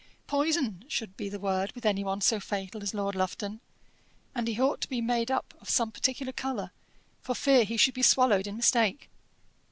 "'Poison' 0.25 0.83
should 0.87 1.15
be 1.15 1.29
the 1.29 1.37
word 1.39 1.71
with 1.73 1.85
any 1.85 2.03
one 2.03 2.21
so 2.21 2.39
fatal 2.39 2.81
as 2.81 2.95
Lord 2.95 3.13
Lufton; 3.13 3.59
and 4.33 4.47
he 4.47 4.59
ought 4.59 4.81
to 4.81 4.89
be 4.89 4.99
made 4.99 5.29
up 5.29 5.53
of 5.61 5.69
some 5.69 5.91
particular 5.91 6.33
colour, 6.33 6.71
for 7.21 7.35
fear 7.35 7.63
he 7.63 7.77
should 7.77 7.93
be 7.93 8.01
swallowed 8.01 8.47
in 8.47 8.57
mistake." 8.57 9.11